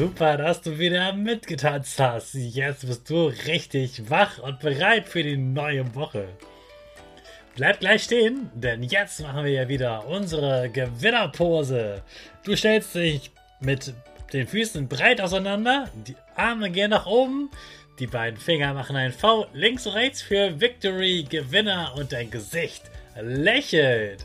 [0.00, 2.32] Super, dass du wieder mitgetanzt hast.
[2.32, 6.26] Jetzt bist du richtig wach und bereit für die neue Woche.
[7.54, 12.02] Bleib gleich stehen, denn jetzt machen wir ja wieder unsere Gewinnerpose.
[12.44, 13.92] Du stellst dich mit
[14.32, 17.50] den Füßen breit auseinander, die Arme gehen nach oben,
[17.98, 22.84] die beiden Finger machen ein V links und rechts für Victory, Gewinner und dein Gesicht
[23.20, 24.24] lächelt.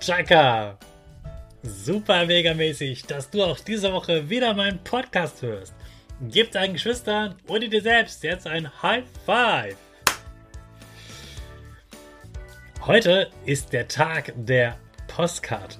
[0.00, 0.78] Chaka.
[1.62, 5.74] Super mega mäßig, dass du auch diese Woche wieder meinen Podcast hörst.
[6.20, 9.76] Gib deinen Geschwistern und dir selbst jetzt ein High Five.
[12.86, 14.78] Heute ist der Tag der
[15.08, 15.78] Postkarte.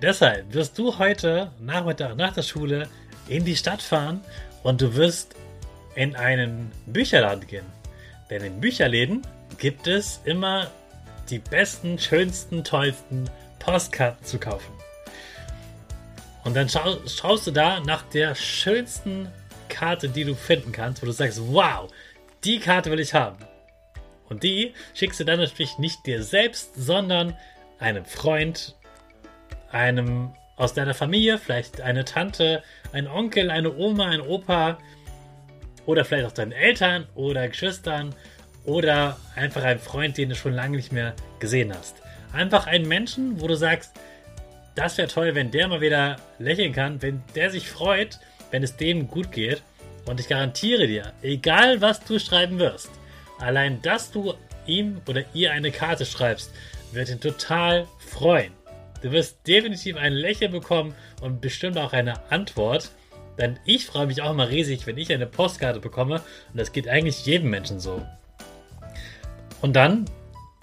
[0.00, 2.88] Deshalb wirst du heute Nachmittag nach der Schule
[3.28, 4.22] in die Stadt fahren
[4.62, 5.34] und du wirst
[5.94, 7.66] in einen Bücherladen gehen.
[8.30, 9.22] Denn in Bücherläden
[9.58, 10.70] gibt es immer
[11.30, 14.72] die besten, schönsten, tollsten Postkarten zu kaufen.
[16.44, 19.28] Und dann schau, schaust du da nach der schönsten
[19.68, 21.90] Karte, die du finden kannst, wo du sagst, wow,
[22.44, 23.38] die Karte will ich haben.
[24.28, 27.36] Und die schickst du dann natürlich nicht dir selbst, sondern
[27.78, 28.76] einem Freund,
[29.70, 32.62] einem aus deiner Familie, vielleicht eine Tante,
[32.92, 34.78] ein Onkel, eine Oma, ein Opa
[35.86, 38.14] oder vielleicht auch deinen Eltern oder Geschwistern
[38.70, 41.96] oder einfach ein Freund, den du schon lange nicht mehr gesehen hast.
[42.32, 43.92] Einfach einen Menschen, wo du sagst,
[44.76, 48.20] das wäre toll, wenn der mal wieder lächeln kann, wenn der sich freut,
[48.52, 49.62] wenn es dem gut geht.
[50.06, 52.90] Und ich garantiere dir, egal was du schreiben wirst,
[53.40, 54.34] allein dass du
[54.66, 56.52] ihm oder ihr eine Karte schreibst,
[56.92, 58.52] wird ihn total freuen.
[59.02, 62.92] Du wirst definitiv ein Lächeln bekommen und bestimmt auch eine Antwort.
[63.36, 66.22] Denn ich freue mich auch immer riesig, wenn ich eine Postkarte bekomme.
[66.52, 68.00] Und das geht eigentlich jedem Menschen so.
[69.62, 70.06] Und dann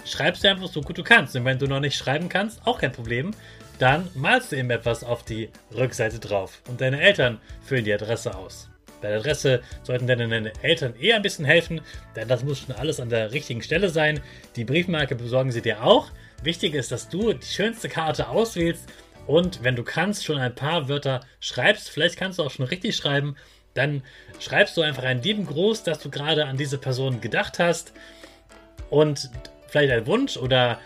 [0.05, 1.35] schreibst du einfach so gut du kannst.
[1.35, 3.31] Und wenn du noch nicht schreiben kannst, auch kein Problem.
[3.79, 6.61] Dann malst du eben etwas auf die Rückseite drauf.
[6.67, 8.69] Und deine Eltern füllen die Adresse aus.
[9.01, 11.81] Bei der Adresse sollten deine Eltern eher ein bisschen helfen,
[12.15, 14.19] denn das muss schon alles an der richtigen Stelle sein.
[14.55, 16.07] Die Briefmarke besorgen sie dir auch.
[16.41, 18.89] Wichtig ist, dass du die schönste Karte auswählst
[19.27, 21.91] und wenn du kannst, schon ein paar Wörter schreibst.
[21.91, 23.35] Vielleicht kannst du auch schon richtig schreiben.
[23.75, 24.01] Dann
[24.39, 27.93] schreibst du einfach einen lieben Gruß, dass du gerade an diese Person gedacht hast
[28.89, 29.29] und
[29.67, 30.79] vielleicht ein Wunsch oder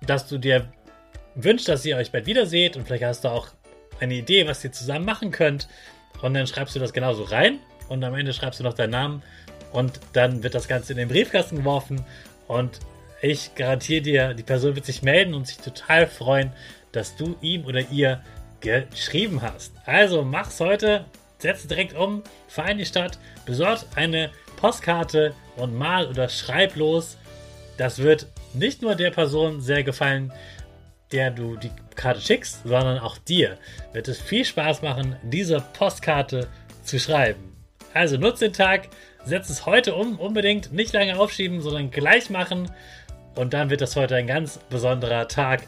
[0.00, 0.68] dass du dir
[1.34, 3.48] wünschst, dass ihr euch bald wiederseht und vielleicht hast du auch
[4.00, 5.68] eine Idee, was ihr zusammen machen könnt.
[6.22, 7.58] Und dann schreibst du das genauso rein
[7.88, 9.22] und am Ende schreibst du noch deinen Namen
[9.72, 12.04] und dann wird das Ganze in den Briefkasten geworfen
[12.46, 12.78] und
[13.20, 16.52] ich garantiere dir, die Person wird sich melden und sich total freuen,
[16.92, 18.22] dass du ihm oder ihr
[18.60, 19.72] geschrieben hast.
[19.84, 21.04] Also mach's heute,
[21.38, 27.18] setz direkt um, fahr in die Stadt, besorg eine Postkarte und mal oder schreib los.
[27.76, 30.32] Das wird nicht nur der Person sehr gefallen,
[31.12, 33.58] der du die Karte schickst, sondern auch dir
[33.92, 36.48] wird es viel Spaß machen, diese Postkarte
[36.82, 37.56] zu schreiben.
[37.92, 38.88] Also nutze den Tag,
[39.24, 42.70] setz es heute um, unbedingt nicht lange aufschieben, sondern gleich machen
[43.36, 45.62] und dann wird das heute ein ganz besonderer Tag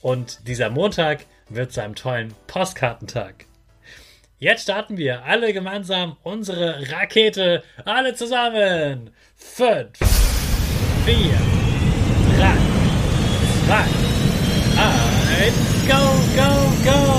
[0.00, 3.46] und dieser Montag wird zu einem tollen Postkartentag.
[4.38, 7.62] Jetzt starten wir alle gemeinsam unsere Rakete.
[7.84, 9.10] Alle zusammen.
[9.36, 10.00] Fünf,
[11.04, 11.38] vier,
[14.78, 15.56] eins,
[15.88, 17.11] go, go!